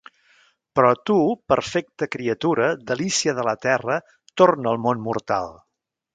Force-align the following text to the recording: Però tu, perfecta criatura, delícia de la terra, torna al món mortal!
Però 0.77 0.93
tu, 1.09 1.17
perfecta 1.53 2.07
criatura, 2.15 2.71
delícia 2.93 3.37
de 3.41 3.45
la 3.49 3.55
terra, 3.67 3.99
torna 4.43 4.75
al 4.75 4.83
món 4.89 5.07
mortal! 5.11 5.55